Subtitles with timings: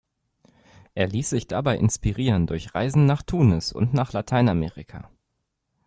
[0.95, 5.11] Er ließ sich dabei inspirieren durch Reisen nach Tunis und nach Lateinamerika.